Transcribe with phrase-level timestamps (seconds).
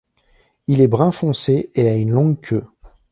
[0.65, 2.65] Il est brun foncé et a une longue queue.